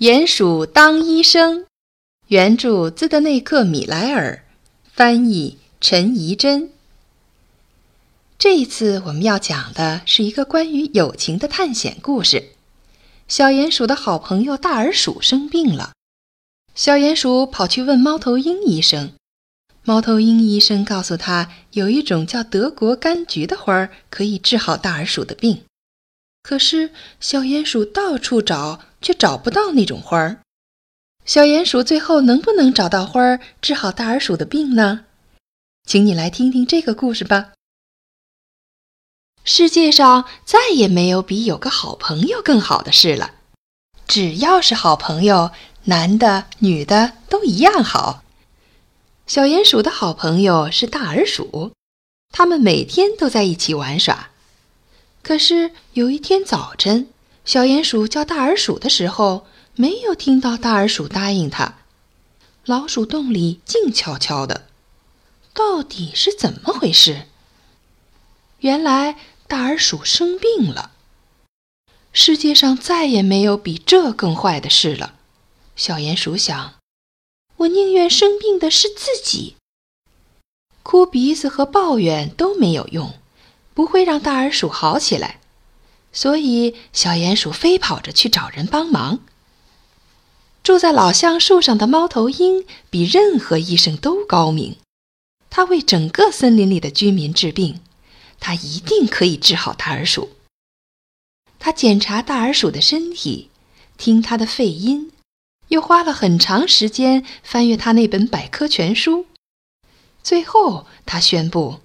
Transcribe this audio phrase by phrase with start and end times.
[0.00, 1.64] 鼹鼠当医生，
[2.26, 4.44] 原著兹德内克·米莱尔，
[4.92, 6.70] 翻译陈怡贞。
[8.36, 12.50] 这一次我们要讲的是一个关于友情的探险故事。
[13.26, 15.94] 小鼹鼠的好朋友大耳鼠生病了，
[16.74, 19.14] 小鼹鼠跑去问猫头鹰医生。
[19.82, 25.62] 猫头鹰医生告诉他，有一种叫德国柑橘的花儿可以治好大耳鼠的病。
[26.42, 30.40] 可是小鼹鼠到处找，却找不到那种花儿。
[31.24, 35.04] 小鼹鼠最后能不能找到花儿治好大耳鼠的病呢？
[35.86, 37.52] 请你来听听这个故事吧。
[39.44, 43.36] 世界上再也没有比有个好朋友更好的事了。
[44.08, 45.52] 只要是好朋友，
[45.84, 48.24] 男的、女的都一样好。
[49.28, 51.70] 小鼹鼠的好朋友是大耳鼠，
[52.30, 54.30] 他们每天都在一起玩耍。
[55.22, 57.08] 可是有一天早晨，
[57.46, 59.46] 小鼹鼠叫大耳鼠的时候，
[59.76, 61.76] 没有听到大耳鼠答应他。
[62.64, 64.66] 老鼠洞里静悄悄的，
[65.54, 67.26] 到底是怎么回事？
[68.58, 70.90] 原来大耳鼠生病了。
[72.12, 75.14] 世界上再也没有比这更坏的事了。
[75.76, 76.74] 小鼹鼠想：
[77.58, 79.54] 我宁愿生病的是自己。
[80.82, 83.14] 哭鼻子和抱怨都没有用。
[83.72, 85.38] 不会让大耳鼠好起来，
[86.16, 89.20] 所以小鼹鼠飞跑着去找人帮忙。
[90.62, 94.76] 住在老橡树上的猫头鹰比任何医生都高明，
[95.50, 97.82] 他为整个森林里的居民治病，
[98.40, 100.30] 他一定可以治好大耳鼠。
[101.58, 103.50] 他检查大耳鼠的身体，
[103.98, 105.12] 听他的肺音，
[105.68, 109.26] 又花了很长时间翻阅他那本百科全书。
[110.22, 111.80] 最后，他宣布。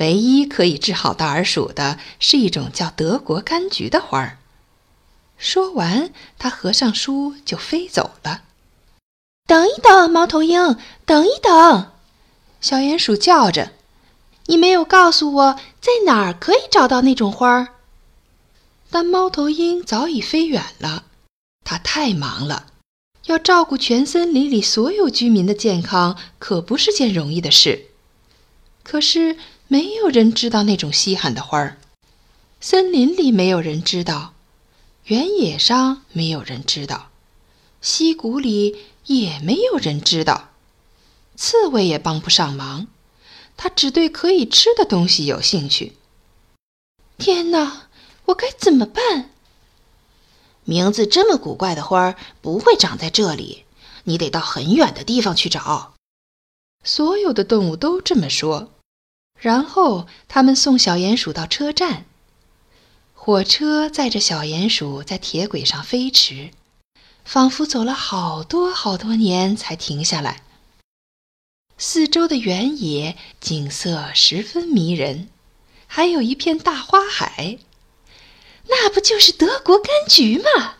[0.00, 4.38] 唯一可以治好大耳鼠的是一种叫德国柑橘的花儿。
[5.36, 8.42] 说完，他合上书就飞走了。
[9.46, 11.92] 等一等，猫头鹰，等一等！
[12.62, 13.72] 小鼹鼠叫着
[14.46, 17.68] ：“你没有告诉我在哪儿可以找到那种花儿。”
[18.90, 21.04] 但猫头鹰早已飞远了，
[21.62, 22.68] 它太忙了，
[23.26, 27.88] 要照顾全森林里所有居民的健康，可不是件容易的事。
[28.82, 29.36] 可是。
[29.72, 31.78] 没有人知道那种稀罕的花儿，
[32.60, 34.34] 森林里没有人知道，
[35.04, 37.10] 原野上没有人知道，
[37.80, 38.76] 溪谷里
[39.06, 40.48] 也没有人知道，
[41.36, 42.88] 刺猬也帮不上忙，
[43.56, 45.92] 它只对可以吃的东西有兴趣。
[47.16, 47.86] 天哪，
[48.24, 49.30] 我该怎么办？
[50.64, 53.62] 名字这么古怪的花儿不会长在这里，
[54.02, 55.94] 你得到很远的地方去找。
[56.82, 58.72] 所有的动物都这么说。
[59.40, 62.04] 然后他们送小鼹鼠到车站。
[63.14, 66.50] 火车载着小鼹鼠在铁轨上飞驰，
[67.24, 70.42] 仿佛走了好多好多年才停下来。
[71.76, 75.28] 四周的原野景色十分迷人，
[75.86, 77.58] 还有一片大花海。
[78.68, 80.74] 那不就是德国柑橘吗？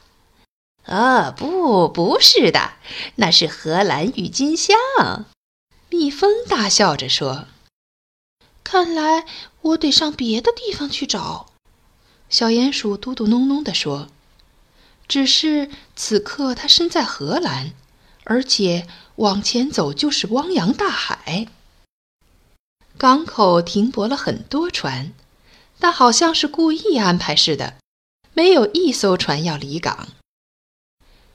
[0.85, 2.73] 啊，不，不是的，
[3.17, 4.77] 那是荷兰郁金香。
[5.89, 7.47] 蜜蜂大笑着说。
[8.71, 9.27] 看来
[9.63, 11.47] 我得上别的地方去找。”
[12.31, 14.07] 小鼹鼠嘟嘟哝哝地说。
[15.09, 17.73] “只是此刻它身在荷兰，
[18.23, 18.87] 而且
[19.17, 21.49] 往前走就是汪洋大海。
[22.97, 25.13] 港口停泊了很多船，
[25.81, 27.75] 但好像是故意安排似的，
[28.35, 30.11] 没有一艘船要离港。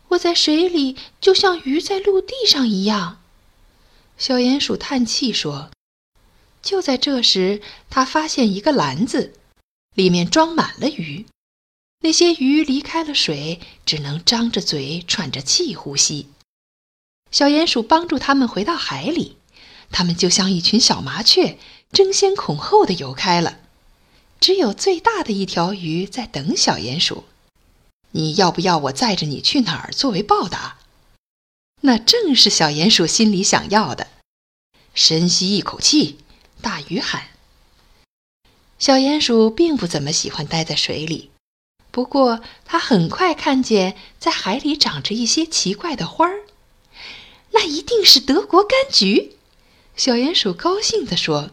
[0.08, 3.20] 我在水里就像鱼在陆地上一样。”
[4.18, 5.70] 小鼹鼠叹气说。
[6.66, 7.62] 就在这时，
[7.92, 9.36] 他发现一个篮子，
[9.94, 11.28] 里面装满了鱼。
[12.02, 16.28] 那些鱼离开了水，只能张着嘴喘着气呼吸。
[17.30, 19.38] 小鼹鼠帮助他们回到海里，
[19.92, 21.60] 他们就像一群小麻雀，
[21.92, 23.60] 争先恐后的游开了。
[24.40, 27.26] 只有最大的一条鱼在等小鼹鼠。
[28.12, 30.80] 你要不要我载着你去哪儿作为报答？
[31.82, 34.08] 那正是小鼹鼠心里想要的。
[34.96, 36.18] 深吸一口气。
[36.66, 37.28] 大鱼喊
[38.80, 41.30] ：“小鼹鼠并不怎么喜欢待在水里，
[41.92, 46.40] 不过它很快看见在海里长着一些奇怪的花儿，
[47.52, 49.34] 那一定是德国柑橘。”
[49.96, 51.52] 小鼹鼠高兴地说：“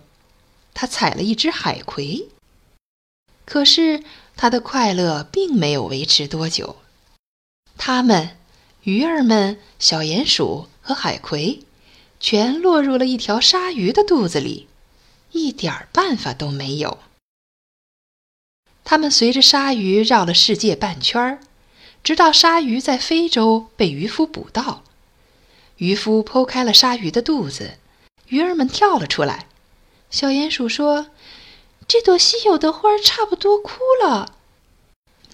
[0.72, 2.30] 它采了一只海葵。”
[3.44, 4.02] 可是
[4.34, 6.76] 它的快乐并没有维持多久，
[7.76, 8.38] 它们——
[8.84, 11.60] 鱼儿们、小鼹鼠和海葵，
[12.18, 14.68] 全落入了一条鲨鱼的肚子里。
[15.32, 16.98] 一点办法都没有。
[18.84, 21.40] 他们随着鲨鱼绕了世界半圈儿，
[22.02, 24.82] 直到鲨鱼在非洲被渔夫捕到。
[25.76, 27.78] 渔夫剖开了鲨鱼的肚子，
[28.28, 29.46] 鱼儿们跳了出来。
[30.10, 31.08] 小鼹鼠说
[31.88, 34.36] ：“这朵稀有的花差不多枯了。”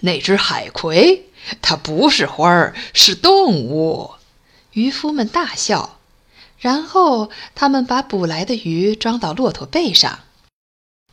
[0.00, 1.28] 那只海葵，
[1.60, 4.12] 它不是花儿，是动物。
[4.72, 5.97] 渔夫们大笑，
[6.58, 10.20] 然后他们把捕来的鱼装到骆驼背上。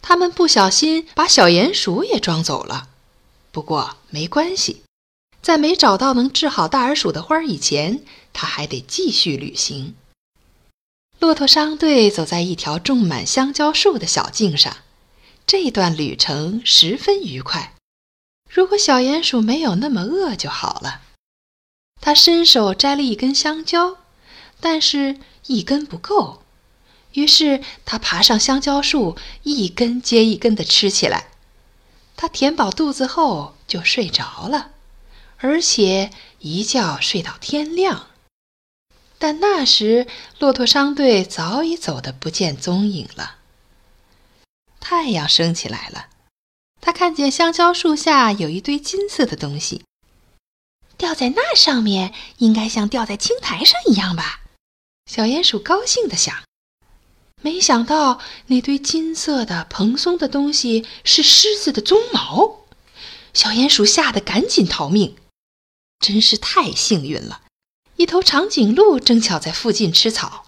[0.01, 2.89] 他们不小心把小鼹鼠也装走了，
[3.51, 4.83] 不过没关系，
[5.41, 8.03] 在没找到能治好大耳鼠的花儿以前，
[8.33, 9.95] 他还得继续旅行。
[11.19, 14.77] 骆驼商队走在一条种满香蕉树的小径上，
[15.47, 17.73] 这段旅程十分愉快。
[18.49, 21.01] 如果小鼹鼠没有那么饿就好了。
[21.99, 23.97] 他伸手摘了一根香蕉，
[24.59, 26.41] 但是一根不够。
[27.13, 31.27] 于是他爬上香蕉树，一根接一根地吃起来。
[32.17, 34.71] 他填饱肚子后就睡着了，
[35.37, 38.07] 而且一觉睡到天亮。
[39.17, 40.07] 但那时
[40.39, 43.37] 骆驼商队早已走得不见踪影了。
[44.81, 46.07] 太阳升起来了，
[46.81, 49.83] 他看见香蕉树下有一堆金色的东西，
[50.97, 54.41] 掉在那上面应该像掉在青苔上一样吧？
[55.05, 56.43] 小鼹鼠高兴地想。
[57.41, 62.65] 没想到那堆金色的蓬松的东西是狮子的鬃毛，
[63.33, 65.15] 小鼹鼠吓得赶紧逃命，
[65.99, 67.41] 真是太幸运了！
[67.97, 70.45] 一头长颈鹿正巧在附近吃草，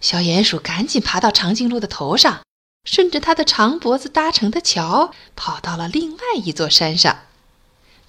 [0.00, 2.42] 小鼹鼠赶紧爬到长颈鹿的头上，
[2.88, 7.26] 顺着它的长脖子搭成的桥，跑到了另外一座山上，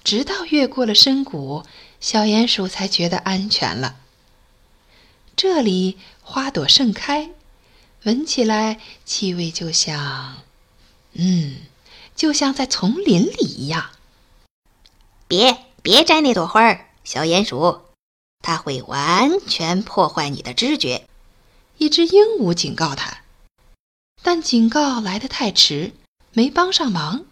[0.02, 1.62] 直到越过了深谷，
[2.00, 3.96] 小鼹鼠才觉得安全了。
[5.36, 7.30] 这里花朵盛开。
[8.04, 10.42] 闻起来气味就像，
[11.14, 11.56] 嗯，
[12.14, 13.90] 就像在丛林里一样。
[15.26, 17.80] 别别摘那朵花儿，小鼹鼠，
[18.42, 21.06] 它会完全破坏你的知觉。
[21.78, 23.22] 一只鹦鹉警告它，
[24.22, 25.92] 但警告来得太迟，
[26.32, 27.24] 没帮上忙。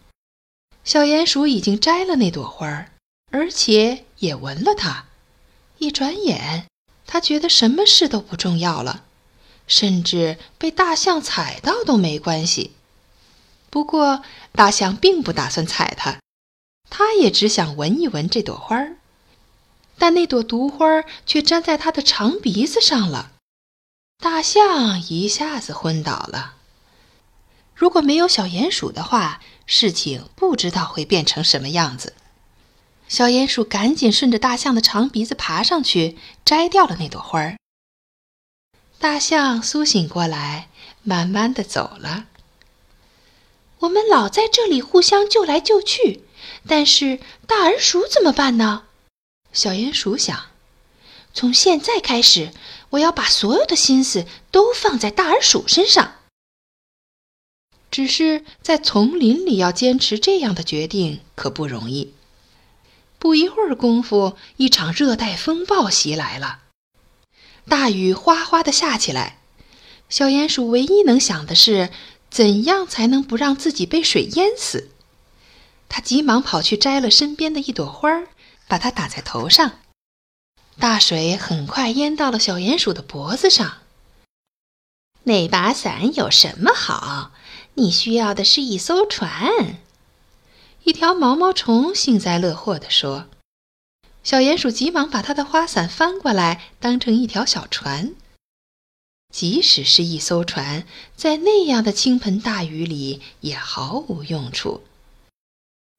[0.85, 2.91] 小鼹鼠已经摘了那朵花儿，
[3.31, 5.05] 而且也闻了它。
[5.79, 6.67] 一转眼，
[7.13, 9.05] 他觉得什么事都不重要了。
[9.67, 12.73] 甚至被大象踩到都没关系。
[13.69, 14.23] 不过，
[14.53, 16.21] 大象并不打算踩它，
[16.89, 18.97] 它也只想闻一闻这朵花儿。
[19.99, 20.87] 但那朵毒花
[21.27, 23.33] 却粘在它的长鼻子上了，
[24.19, 26.55] 大象一下子昏倒了。
[27.75, 32.15] 如果没有小鼹鼠的话，事情不知道会变成什么样子。
[33.13, 36.17] 小鼹鼠赶紧顺着大象的长鼻子爬上去，
[36.47, 37.59] 摘掉了那朵花儿。
[38.99, 40.71] 大象苏醒过来，
[41.03, 42.29] 慢慢的走了。
[43.81, 46.23] 我们老在这里互相救来救去，
[46.67, 48.85] 但是大耳鼠怎么办呢？
[49.53, 50.47] 小鼹鼠想。
[51.35, 52.51] 从现在开始，
[52.89, 56.15] 我要把所有的心思都放在大耳鼠身上。
[57.91, 62.15] 只是在丛林里要坚持这样的决定可不容易。
[63.23, 66.59] 不一会儿功夫，一场热带风暴袭来了。
[67.69, 69.39] 大雨哗哗的下起来，
[70.09, 71.91] 小鼹鼠唯一能想的是
[72.29, 74.91] 怎样才能不让自己被水淹死。
[75.89, 78.27] 他急忙跑去摘了身边的一朵花儿，
[78.67, 79.79] 把它打在头上。
[80.81, 83.83] 大水很快淹到了小鼹鼠的脖子上。
[85.23, 87.31] 那把伞有什么好？
[87.75, 89.79] 你需要的是一艘船。
[90.85, 93.29] 一条毛毛虫幸灾乐祸地说。
[94.25, 98.15] 小鼹鼠急忙把它的花伞翻过来，当成一条小船。
[99.33, 100.85] 即使是一艘船，
[101.17, 104.83] 在那样的倾盆大雨里也毫无用处。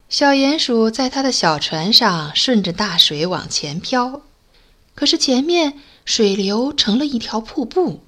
[0.10, 4.22] 小鼹鼠在它的小船上顺着大水往前飘，
[4.96, 8.04] 可是前面水流成了一条瀑布，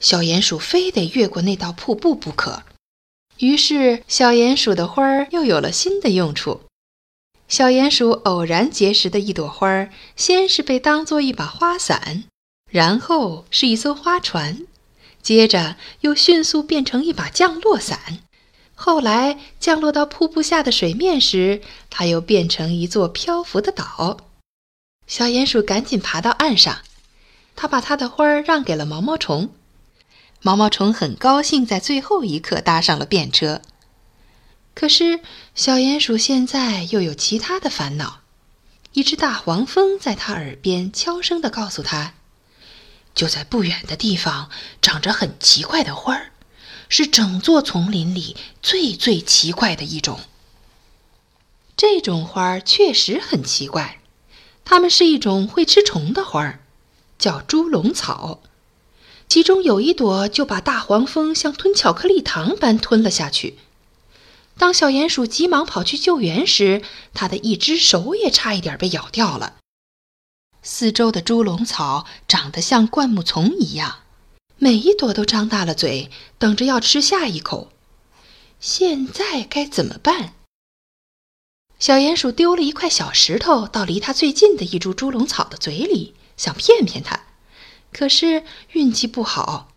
[0.00, 2.62] 小鼹鼠非得越过那道瀑布不可。
[3.38, 6.62] 于是，小鼹鼠的花儿又有了新的用处。
[7.48, 12.24] 小鼹鼠偶然结识的一朵花儿，先是被当做一把花伞，
[12.70, 14.66] 然后是一艘花船，
[15.20, 18.20] 接着又迅速变成一把降落伞。
[18.74, 21.60] 后来降落到瀑布下的水面时，
[21.90, 24.18] 它又变成一座漂浮的岛。
[25.06, 26.78] 小鼹鼠赶紧爬到岸上，
[27.54, 29.50] 它把它的花儿让给了毛毛虫。
[30.46, 33.62] 毛毛虫很高兴，在最后一刻搭上了便车。
[34.74, 35.20] 可是，
[35.54, 38.20] 小鼹鼠现在又有其他的烦恼。
[38.92, 42.12] 一只大黄蜂在他耳边悄声地告诉他
[43.14, 44.50] ：“就在不远的地方，
[44.82, 46.32] 长着很奇怪的花儿，
[46.90, 50.20] 是整座丛林里最最奇怪的一种。
[51.74, 53.98] 这种花儿确实很奇怪，
[54.62, 56.60] 它们是一种会吃虫的花儿，
[57.18, 58.42] 叫猪笼草。
[59.28, 63.58] 其中有一朵就把大黄蜂像吞巧克力糖般吞了下去。
[64.56, 69.56] 当小鼹鼠急忙跑去救援时，它的一只手也差一点被咬掉了。
[70.62, 73.98] 四周的猪笼草长得像灌木丛一样，
[74.56, 77.72] 每一朵都张大了嘴，等着要吃下一口。
[78.60, 80.34] 现在该怎么办？
[81.80, 87.24] 小鼹鼠丢了一块小石头到离它最近的一株猪笼草的嘴里，想骗骗它。
[87.94, 89.68] 可是运气不好，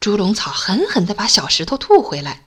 [0.00, 2.46] 猪笼草狠狠地把小石头吐回来，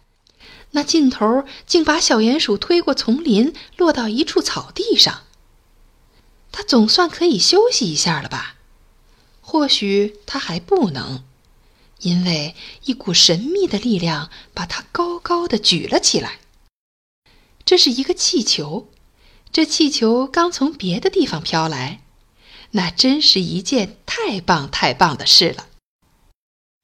[0.72, 5.22] 那劲头竟把小鼹鼠推过丛林，落到一处草地上。
[6.52, 8.56] 它总算可以休息一下了吧？
[9.40, 11.24] 或许它还不能，
[12.00, 12.56] 因为
[12.86, 16.40] 一股神秘的力量把它高高的举了起来。
[17.66, 18.90] 这是一个气球，
[19.52, 22.03] 这气球刚从别的地方飘来，
[22.76, 25.68] 那真是一件太棒太棒的事了。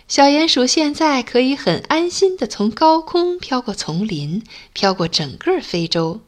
[0.07, 4.43] 小鼹鼠现在可以很安心的从高空飘过丛林，
[4.73, 6.21] 飘过整个非洲，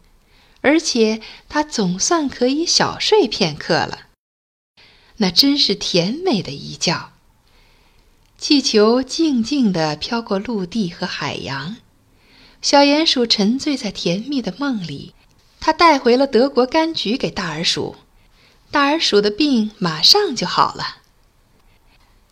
[0.61, 4.07] 而且它总算可以小睡片刻了。
[5.17, 7.11] 那真是甜美的一觉。
[8.37, 11.77] 气球静静地飘过陆地和海洋。
[12.61, 15.13] 小鼹鼠沉醉在甜蜜的梦里，
[15.59, 17.95] 它带回了德国柑橘给大耳鼠，
[18.71, 20.99] 大耳鼠的病马上就好了。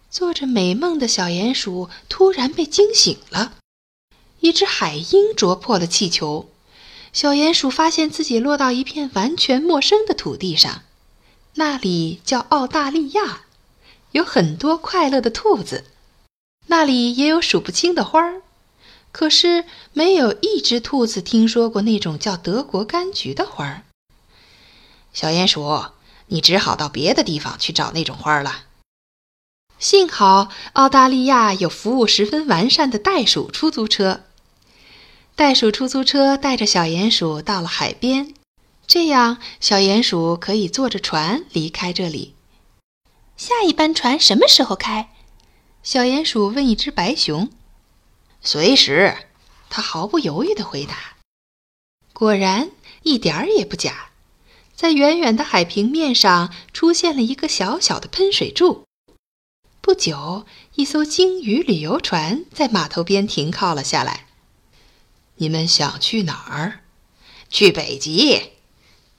[0.10, 3.58] 做着美梦的小鼹鼠突然被惊醒了，
[4.40, 6.50] 一只海鹰啄破了气球，
[7.12, 10.84] 小鼹鼠发现自己落到一片完全陌生的土地上，
[11.56, 13.42] 那里叫澳大利亚，
[14.14, 15.84] 有很多快乐的兔子，
[16.68, 18.42] 那里也有数不清的花儿。
[19.12, 23.82] 可是没有一只兔子听说过那种叫德国柑橘的花儿。
[25.12, 25.86] 小鼹鼠，
[26.30, 28.66] 你只好到别的地方去找那种花了。
[29.78, 34.24] 幸好澳大利亚有服务十分完善的袋鼠出租车。
[35.36, 38.34] 袋鼠出租车带着小鼹鼠到了海边，
[38.86, 42.36] 这样小鼹鼠可以坐着船离开这里。
[43.38, 45.14] 下一班船什么时候开？
[45.82, 47.50] 小鼹鼠问一只白熊。
[48.42, 49.16] 随时，
[49.70, 51.16] 他毫不犹豫地回答。
[52.12, 52.72] 果然，
[53.04, 54.09] 一点儿也不假。
[54.80, 58.86] 在远远的海平面上出现了一个小小的喷水柱。
[59.82, 60.46] 不久，
[60.76, 64.28] 一艘鲸鱼旅游船在码头边停靠了下来。
[65.36, 66.80] 你们想去哪儿？
[67.50, 68.52] 去北极。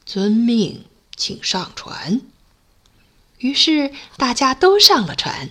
[0.07, 2.23] 遵命，请上船。
[3.37, 5.50] 于是大家都上了船。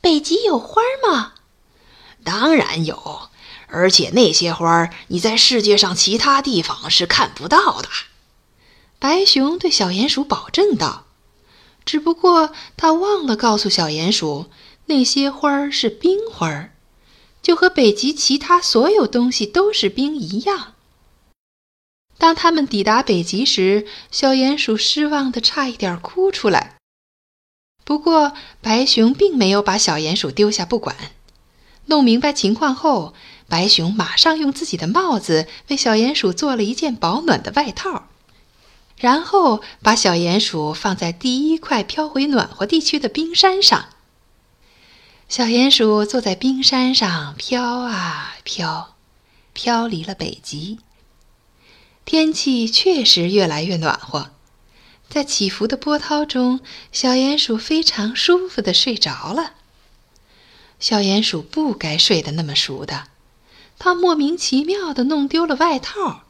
[0.00, 1.34] 北极有花吗？
[2.24, 3.28] 当然有，
[3.66, 7.90] 而且那些花你在世界上其他地方是看不到的。
[9.02, 11.06] 白熊对小鼹鼠保证道。
[11.84, 14.46] 只不过他忘了告诉小鼹鼠，
[14.86, 16.70] 那些花儿是冰花儿，
[17.42, 20.74] 就和北极其他所有东西都是冰一样。
[22.16, 26.76] 当他们抵达北极时，小鼹鼠失望的差一点哭出来。
[27.82, 30.94] 不过白熊并没有把小鼹鼠丢下不管。
[31.86, 33.14] 弄明白情况后，
[33.48, 38.06] 白熊马上用自己的帽子为小鼹鼠做了一件保暖的外套，
[39.02, 43.86] 然后把小鼹鼠放在第一块飘回暖和地区的冰山上。
[45.28, 48.94] 小鼹鼠坐在冰山上飘啊飘，
[49.52, 50.78] 飘离了北极。
[52.04, 54.30] 天气确实越来越暖和，
[55.08, 56.60] 在起伏的波涛中，
[56.92, 59.54] 小鼹鼠非常舒服的睡着了。
[60.78, 63.08] 小鼹鼠不该睡得那么熟的，
[63.80, 66.21] 它莫名其妙的弄丢了外套。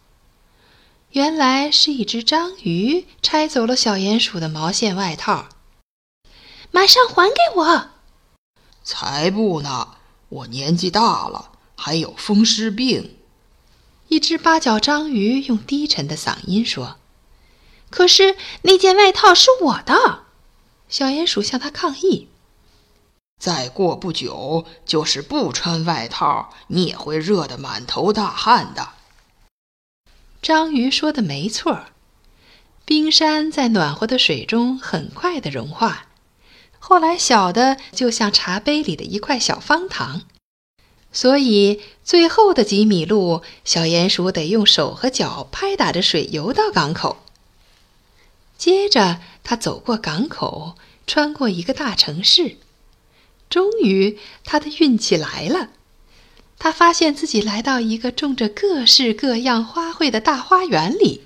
[1.13, 5.49] 原来是一只章鱼拆走了小鼹鼠的毛线外套。
[6.71, 7.91] 马上还给我！
[8.83, 9.97] 才不呢！
[10.31, 13.19] 我年纪大了，还有风湿病。
[14.09, 16.97] 一只八角章鱼用低沉的嗓音说
[17.91, 20.23] ：“可是那件外套是我的。”
[20.89, 22.29] 小鼹鼠向他抗议。
[23.39, 28.89] 再过不久，就是不穿外套，你也会热得满头大汗的。
[30.43, 31.85] 章鱼说的没错，
[32.85, 36.07] 冰山在暖和的水中很快的融化，
[36.81, 40.23] 后来小的就像茶杯里的一块小方糖，
[41.13, 47.19] 所以最后的几米路，小鼹鼠得用手和脚拍打着水游到港口。
[48.59, 50.75] 接着，他走过港口，
[51.07, 52.57] 穿过一个大城市。
[53.49, 55.69] 终于，他的运气来了。
[56.63, 61.23] 他发现自己来到一个种着各式各样花卉的大花园里。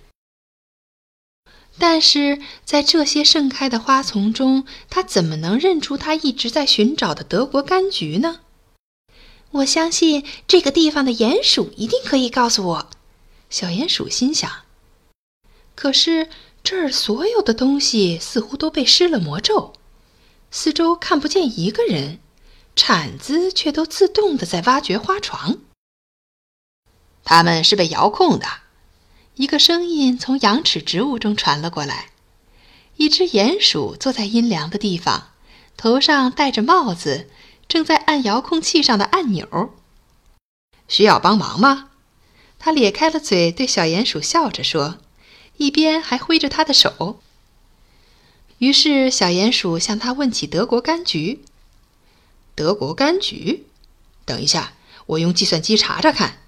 [1.76, 8.40] 但是在这些盛开的花丛中，他怎么能认出他一直在寻找的德国柑橘呢？
[9.50, 12.88] 我相信这个地方的鼹鼠一定可以告诉我。
[13.50, 14.50] 小鼹鼠心想。
[15.74, 16.30] 可是
[16.64, 19.74] 这儿所有的东西似乎都被施了魔咒，
[20.50, 22.20] 四周看不见一个人，
[22.76, 25.58] 铲子却都自动的在挖掘花床。
[27.24, 28.46] 他们是被遥控的。
[29.34, 32.10] 一个声音从羊齿植物中传了过来。
[32.96, 35.30] 一只鼹鼠坐在阴凉的地方，
[35.76, 37.28] 头上戴着帽子，
[37.68, 39.74] 正在按遥控器上的按钮。
[40.88, 41.90] 需要帮忙吗？
[42.58, 44.98] 他咧开了嘴，对小鼹鼠笑着说，
[45.58, 47.20] 一边还挥着他的手。
[48.58, 51.44] 于是小鼹鼠向他问起德国柑橘。
[52.56, 53.66] 德国柑橘？
[54.24, 54.72] 等一下，
[55.04, 56.38] 我用计算机查查看。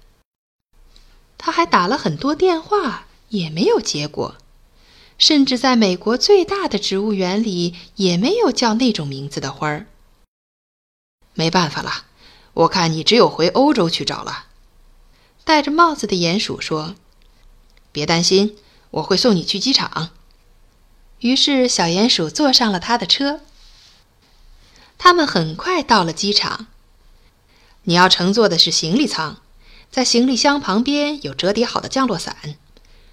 [1.37, 4.35] 他还打了很多电话，也没有结果，
[5.19, 9.85] 甚至在美国最大的植物园里，也没有叫那种名字的花儿。
[11.35, 12.05] 没办法了，
[12.53, 14.47] 我看你只有回欧洲去找了。
[15.45, 16.95] 戴着帽子的鼹鼠说
[17.93, 18.57] ：“别担心，
[18.89, 20.09] 我会送你去机场。”
[21.21, 23.41] 于是小鼹鼠坐上了他的车。
[24.99, 26.67] 他们很快到了机场。
[27.83, 29.41] 你要乘坐的是行李舱。
[29.89, 32.55] 在行李箱旁边有折叠好的降落伞，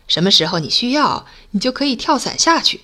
[0.06, 2.82] 什么时候你需要，你就可以跳伞下去。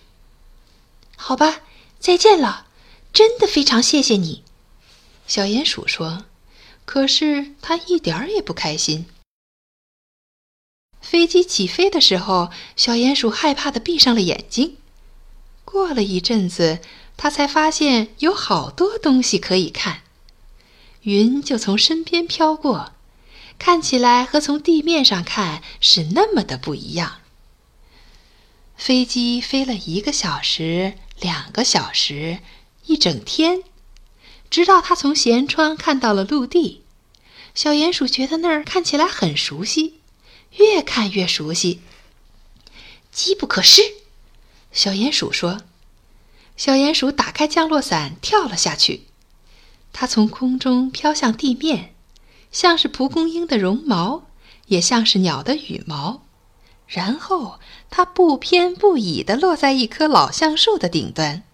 [1.14, 1.61] 好吧，
[2.00, 2.68] 再见了，
[3.12, 4.42] 真的非常谢谢你，
[5.26, 6.25] 小鼹鼠说。
[6.87, 9.04] 可是他一点儿也不开心。
[11.02, 14.78] 飞机起飞的时候，小鼹鼠害怕的闭上了眼睛。
[15.66, 16.80] 过了一阵子，
[17.22, 20.02] 他才发现有好多东西可以看，
[21.02, 22.94] 云就从身边飘过。
[23.60, 27.20] 看起来和从地面上看是那么的不一样。
[28.76, 32.40] 飞机飞了一个小时、两个小时、
[32.86, 33.62] 一整天，
[34.50, 36.82] 直到他从舷窗看到了陆地。
[37.54, 40.00] 小鼹鼠觉得那儿看起来很熟悉，
[40.56, 41.82] 越看越熟悉。
[43.12, 43.80] 机不可失，
[44.72, 45.61] 小鼹鼠说。
[46.56, 49.06] 小鼹鼠打开降落伞，跳了下去。
[49.92, 51.94] 它从空中飘向地面。
[52.52, 54.24] 像是蒲公英的绒毛，
[54.66, 56.20] 也像是鸟的羽毛，
[56.86, 61.44] 然后它不偏不倚地落在一棵老橡树的顶端。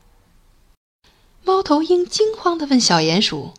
[1.45, 3.55] 猫头鹰惊慌地问小鼹鼠：“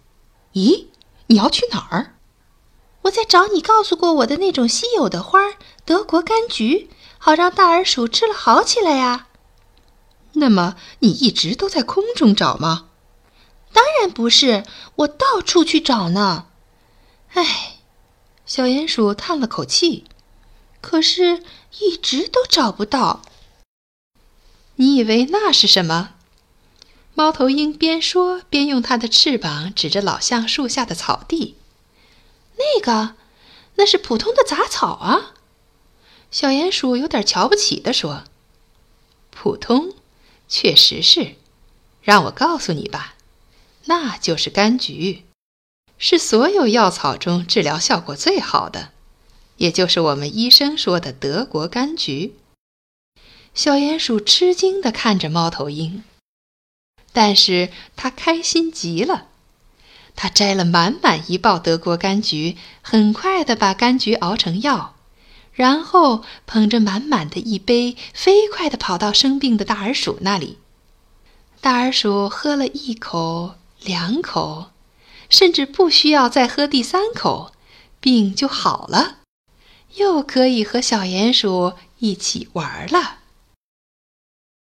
[0.51, 0.87] 咦，
[1.27, 2.15] 你要去哪儿
[3.03, 5.39] ？”“我在找你告诉过我的那种稀有的花——
[5.85, 9.27] 德国柑橘，好让大耳鼠吃了好起来呀。
[10.33, 12.89] ”“那么你一直都在空中找吗
[13.73, 14.65] ？”“当然不是，
[14.95, 16.47] 我到处去找呢。”
[17.33, 17.77] 唉，
[18.45, 20.05] 小鼹鼠叹了口气，
[20.81, 21.43] 可是
[21.79, 23.21] 一直都找不到。
[24.75, 26.11] 你以为那是什么？
[27.13, 31.57] 猫头鹰边说边用它的翅膀指着老橡树下的草地。
[32.57, 33.15] 那个，
[33.75, 35.33] 那是普通的杂草啊！
[36.31, 38.23] 小鼹鼠有点瞧不起地说
[39.29, 39.93] ：“普通，
[40.49, 41.35] 确实是。
[42.01, 43.13] 让我告诉你吧，
[43.85, 45.23] 那就是柑橘。”
[46.01, 48.91] 是所有药草中治疗效果最好的，
[49.57, 52.35] 也就是我们医生说的德国柑橘。
[53.53, 56.03] 小鼹鼠吃惊地看着猫头鹰，
[57.11, 59.27] 但是它开心极了。
[60.15, 64.95] 它摘了满满一抱德国柑橘，很快地把柑橘熬成药，
[65.59, 70.57] 然后捧着满满的一杯，飞快地跑到生病的大耳鼠那里。
[71.59, 74.67] 大耳鼠喝了一口，两口。
[75.29, 77.51] 甚至不需要再喝第三口，
[77.99, 79.17] 病就好了，
[79.95, 83.18] 又可以和小鼹鼠一起玩了。